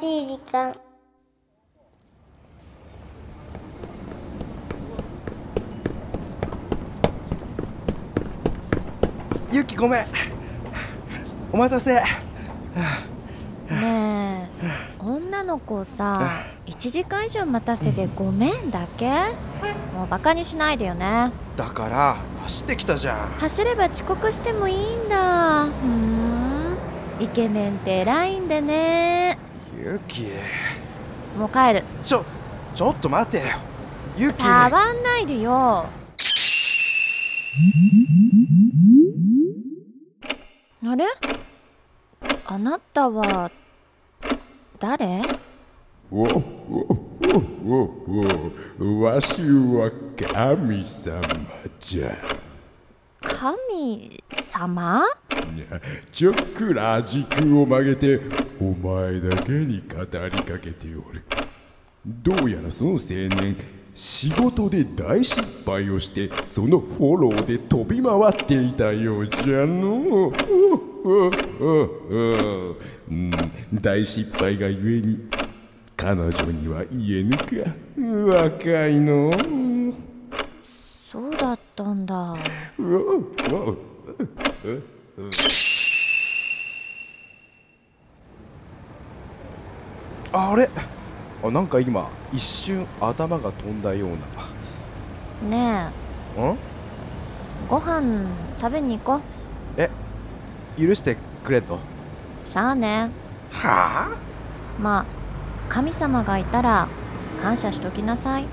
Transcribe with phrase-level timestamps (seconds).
[0.00, 0.74] しい時間。
[9.52, 10.06] ゆきごめん。
[11.52, 11.94] お待たせ。
[11.94, 12.02] ね
[13.70, 14.48] え
[14.98, 19.10] 女の子をさ1時間以上待たせてごめんだけ？
[19.94, 21.32] もうバカにしないでよね。
[21.56, 23.28] だから走ってきたじゃん。
[23.38, 25.64] 走れば遅刻してもいいんだ。
[25.64, 26.76] ふーん。
[27.18, 29.35] イケメンって偉いんでね
[29.78, 30.22] ゆき
[31.38, 31.84] もう帰る。
[32.02, 32.24] ちょ
[32.74, 33.44] ちょっと待てよ。
[34.16, 35.84] ゆき触んないでよ。
[40.82, 41.04] あれ？
[42.46, 43.50] あなたは
[44.78, 45.22] 誰？
[46.10, 46.26] おお
[47.66, 47.80] お
[48.80, 51.20] おおわしは神様
[51.78, 52.16] じゃ
[53.20, 55.04] 神様
[56.12, 58.20] ちょっくら軸を曲げて
[58.60, 61.22] お前だけに語りかけておる。
[62.04, 63.56] どうやらその青年
[63.94, 69.96] 仕事で大失敗をしてそのフォローで飛び回っていたようじゃの。
[69.98, 70.38] う
[71.04, 71.26] おお
[71.60, 71.72] お
[72.70, 72.76] お
[73.08, 75.18] うん大失敗がゆえに
[75.96, 77.74] 彼女には言えぬか。
[77.96, 79.94] 若いの。
[81.10, 82.36] そうだったんだ。
[82.78, 82.82] お
[83.50, 83.76] お
[90.36, 90.68] あれ？
[91.44, 94.16] あなんか今一瞬頭が飛んだようね
[95.50, 95.90] な
[96.38, 96.50] うん？
[96.52, 96.54] え
[97.68, 98.28] ご飯
[98.60, 99.20] 食べに行こ
[100.78, 101.76] 許してくれと？
[101.76, 101.78] う
[102.48, 103.10] さあね。
[103.50, 104.16] はあ？
[104.80, 105.04] まあ
[105.68, 106.86] 神様がいたら
[107.42, 108.44] 感謝しときなさい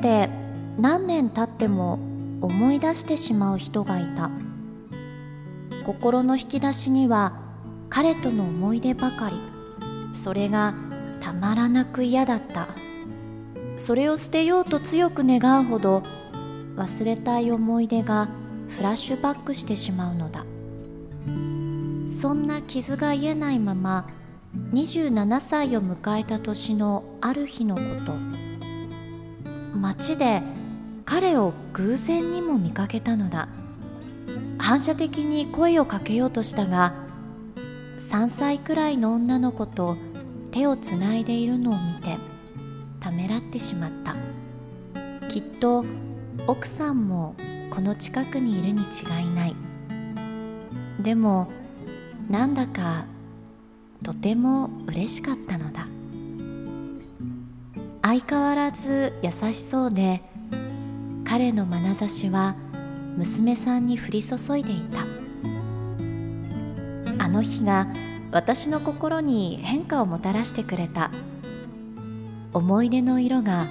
[0.00, 0.30] て
[0.78, 1.98] 何年経っても
[2.40, 4.30] 思い出してしまう人がいた。
[5.84, 7.40] 心の引き出しには
[7.88, 9.36] 彼との思い出ばかり。
[10.14, 10.74] それが
[11.20, 12.68] たまらなく嫌だった。
[13.76, 16.02] それを捨てようと強く願うほど
[16.76, 18.28] 忘れたい思い出が
[18.68, 20.44] フラッシュバックしてしまうのだ。
[22.08, 24.06] そんな傷が癒えないまま
[24.72, 28.47] 27歳を迎えた年のある日のこと。
[29.74, 30.42] 街で
[31.04, 33.48] 彼を偶然にも見かけたのだ。
[34.58, 36.92] 反射的に声をかけようとしたが
[38.10, 39.96] 3歳くらいの女の子と
[40.50, 42.16] 手をつないでいるのを見て
[43.00, 44.16] ためらってしまった。
[45.28, 45.84] きっと
[46.46, 47.34] 奥さんも
[47.70, 49.56] この近くにいるに違いない。
[51.00, 51.48] でも
[52.28, 53.04] なんだか
[54.02, 55.86] とても嬉しかったのだ。
[58.08, 60.22] 相変わらず優しそうで
[61.26, 62.56] 彼の眼差しは
[63.18, 65.00] 娘さんに降り注いでいた。
[67.22, 67.86] あの日が
[68.30, 71.10] 私の心に変化をもたらしてくれた。
[72.54, 73.66] 思い出の色が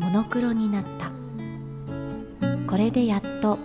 [0.00, 1.12] モノクロになった。
[2.68, 3.60] これでやっと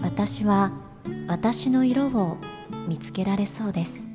[0.00, 0.70] 私は
[1.26, 2.36] 私の色を
[2.86, 4.11] 見つけられそうです。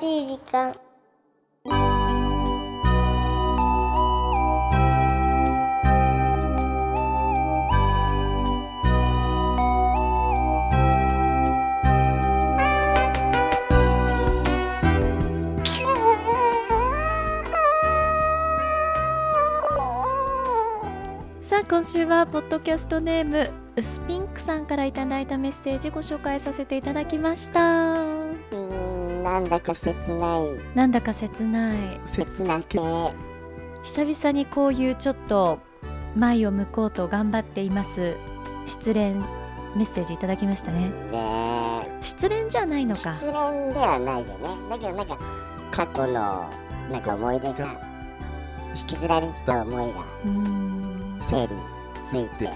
[0.00, 0.74] しい時間。
[21.42, 28.07] さあ今週はポッドキャストネームウスピンクさんからいただいたメッセージご紹介させていただきました。
[29.28, 30.74] なんだか切ない。
[30.74, 32.00] なんだか切ない。
[32.06, 32.78] 切なくて。
[32.78, 35.58] 久々にこういうちょっと
[36.16, 38.16] 前を向こうと頑張っています。
[38.64, 39.14] 失恋
[39.76, 40.90] メッセージいただきましたね。
[41.12, 42.00] ね。
[42.00, 43.14] 失恋じゃないのか。
[43.14, 43.32] 失恋
[43.74, 44.68] ではないよね。
[44.70, 45.18] だけどなんか
[45.70, 46.50] 過去の
[46.90, 47.76] なんか思い出が
[48.74, 50.04] 引きずられてた思いが
[51.28, 51.48] 整理
[52.10, 52.50] ついて。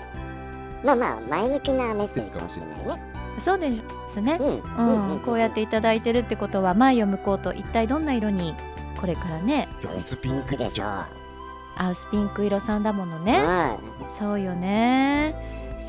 [0.82, 4.38] まあまあ前向きなメッセージかもしれないねそうですね。
[4.40, 5.10] うん。
[5.12, 8.54] うん、こうやっていただいてるってことは前を向こうと一体どんな色に
[9.00, 9.68] これからね。
[9.82, 10.84] いや薄ピンクでしょ。
[11.76, 13.78] アウスピンク色さんだものうねん。
[14.18, 15.34] そうよね。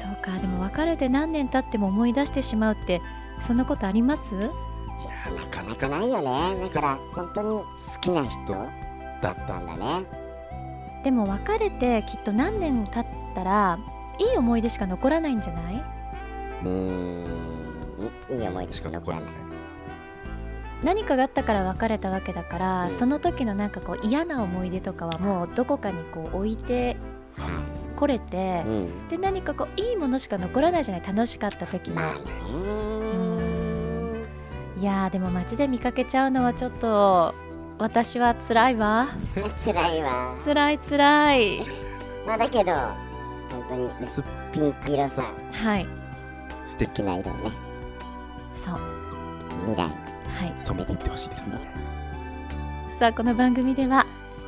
[0.01, 0.39] そうか。
[0.39, 3.01] でも別れて何年経っても思い出してしまうって
[3.45, 4.33] そんなことあります？
[4.33, 4.49] いや
[5.35, 6.69] なかなかないよね。
[6.69, 7.65] だから本当に好
[7.99, 8.53] きな人
[9.21, 10.05] だったんだね。
[11.03, 13.05] でも別れてきっと何年経っ
[13.35, 13.77] たら
[14.17, 15.83] いい思い出しか残らないんじゃない？
[16.63, 17.23] うーん。
[18.29, 19.29] いい思い出しか残らない
[20.83, 22.93] 何かがあったから別れたわけだから、うん。
[22.93, 26.97] その時のなんかこう嫌な思い出とかはもうどこかにこう置いて
[27.37, 27.61] は
[27.95, 29.07] これてい、うん。
[29.07, 32.21] で何かこういいものしか残らないじゃない楽しかった時の、まあね。
[34.77, 37.33] いやーでも街で見かけちゃうのはちょっと
[37.77, 39.07] 私は辛いわ。
[39.63, 40.35] 辛いわ。
[40.43, 41.61] 辛い辛い。
[42.27, 42.73] まあだけど
[43.49, 43.89] 本当に
[44.51, 45.87] ピンク色さはい
[46.73, 47.51] 素敵な色ね。
[48.65, 48.79] そう。
[49.69, 49.91] 未来は
[50.47, 50.53] い。
[50.59, 51.59] 染めていってほしいですね。
[52.97, 54.07] さあこの番組では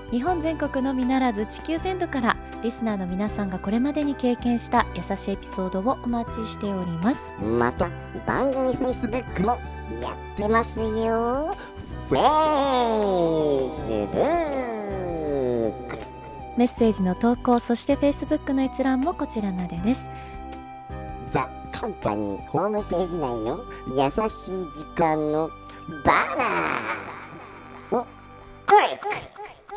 [0.09, 7.21] 日本全国のみならず地球全土からリスナーの皆さんがこれまでに経験した優しいエピソードをお待ちしております。
[7.43, 7.91] また
[8.25, 9.59] 番組 Facebook も
[10.01, 11.55] やってますよ。
[12.09, 12.85] Facebook
[16.57, 20.09] メッセージの投稿そして Facebook の閲覧もこちらまでです。
[21.29, 23.95] ザ・カンパニーホームページ内の優
[24.29, 25.51] しい時間の
[26.05, 28.05] バナーを
[28.65, 29.09] クリック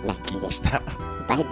[0.06, 0.82] ラッキーでした。
[1.28, 1.44] バイバイ。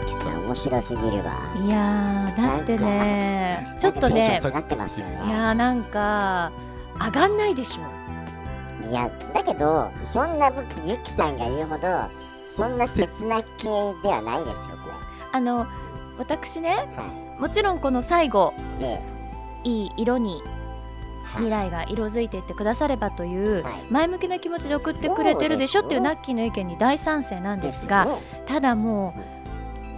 [0.00, 1.34] ゆきさん面白すぎるわ。
[1.56, 5.12] いやーだってねちょっとね下がってますよね。
[5.26, 6.50] いやーなんか
[6.98, 8.09] 上がんないでしょ
[8.88, 12.10] いやだけどそんな僕ゆきさんが言うほど
[12.54, 13.68] そんな切な系
[14.02, 14.54] ではないですよ
[14.84, 14.90] こ
[15.32, 15.66] あの
[16.18, 19.00] 私ねれはもちろんこの最後いで
[19.64, 20.42] いい色に
[21.24, 21.42] はい。
[21.44, 23.84] 未来が色づいていってくださればというはい。
[23.88, 29.39] 前向きな気持ちで送ってくれてるでしょっていうナッキーの意見に大賛成なんですがただもう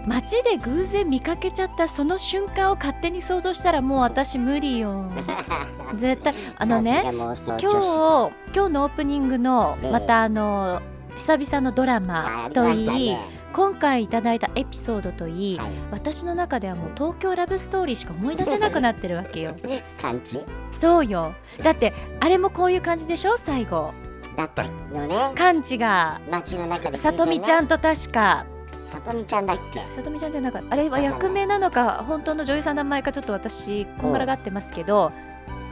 [0.07, 5.07] 街で偶然見かけちゃったその瞬間を勝手に想像したらもう私無理よ。
[5.97, 9.91] 絶対あのね今日今日のオープニングのええ。
[9.93, 10.81] またあの
[11.17, 13.19] 久々のドラマといい、ね。
[13.53, 15.71] 今回いただいたエピソードといい、はい。
[15.91, 19.55] 私の中ではもう東京ラブストーリーしか思い出せなくなってるわけよ。
[20.01, 20.41] 感じ？
[20.73, 21.35] そうよ。
[21.63, 23.37] だってあれもこういう感じでしょ？
[23.37, 23.93] 最後。
[24.37, 24.71] だったよ
[25.07, 25.33] ね。
[25.35, 26.19] カンチが。
[26.31, 28.47] 街の中でさとみちゃんんと確か
[28.93, 29.81] さとみちゃんだっけ？
[29.97, 30.75] さとみちゃんじゃなかった。
[30.75, 35.13] あれは役名なのか本当の女優さんの名前かちょっと私こんがらがってますけど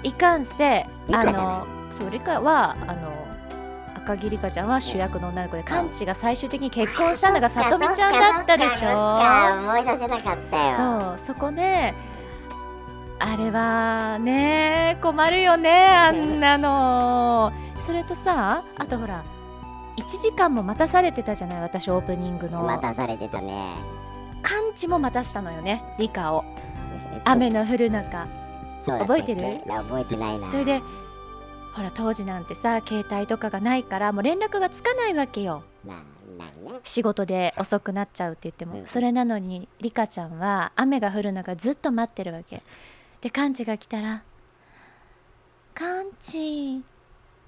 [0.03, 1.67] いかんせあの
[1.99, 3.29] そうリカはあの
[3.97, 8.89] 赤木リカちゃんは主役の女の子でカンチが最終的に結婚したのがさとみちゃんだったでしょ。
[8.89, 11.17] 思い出せなかったよ。
[11.19, 11.95] そうそこね
[13.19, 17.53] あれはね困るよねあんなの。
[17.83, 19.23] それとさあとほら
[20.11, 22.63] 1時間も待たされてたじゃない私オープニングの。
[22.63, 23.77] 待たされてたね。
[24.43, 26.45] カンチも待たしたのよねリカを。
[27.25, 28.27] 雨の降る中。
[28.85, 29.61] 覚えてる？
[29.69, 30.51] 覚えてないな。
[30.51, 30.83] それで
[31.75, 35.63] ほら当時なんてさ携帯とかがないからもう連絡がつかないわけよ。
[36.83, 38.87] 仕事で遅くなっちゃうって言っても、うん。
[38.87, 42.65] それなのにリカちゃんは雨が降る中ずっと待ってるわけ。
[43.21, 44.25] でカンチが来たら
[45.73, 46.83] 「カンチ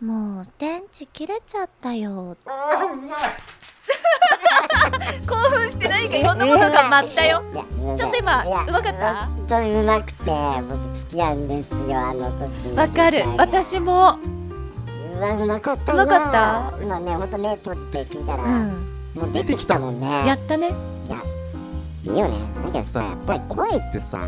[0.03, 2.37] もう電池切れちゃったよ」
[5.29, 7.43] 興奮して何かいろんなものが舞ったよ。
[7.97, 9.27] ちょっと今うまかった？
[9.27, 12.69] 本当にうまくて僕好きなんですよあの時。
[12.69, 13.25] のわかる。
[13.39, 14.19] 私も。
[15.21, 16.73] うまかったうまかった？
[16.83, 18.69] 今ねほんと目閉じて聞いたら、うん。
[19.15, 20.27] もう出てきたもんね。
[20.27, 20.69] やったね。
[20.69, 21.19] いや
[22.05, 22.39] いいよね。
[22.67, 24.19] だけどさやっぱり声ってさ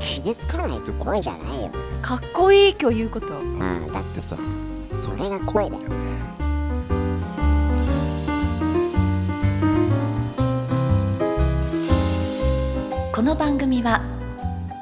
[0.00, 1.70] 傷つかないと声じゃないよ。
[2.02, 3.34] かっこいい今日言うこと。
[3.36, 4.36] うんだってさ
[5.02, 5.82] それが声だよ
[13.12, 14.00] この番組は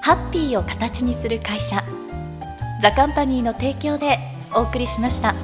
[0.02, 1.82] ハッピーを形にする会社
[2.82, 4.18] ザカンパニーの提供で
[4.54, 5.34] お送りしました。